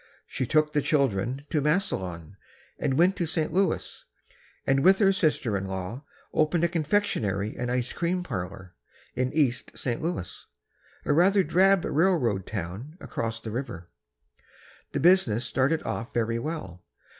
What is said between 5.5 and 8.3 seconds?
in law, opened a confectionery and ice cream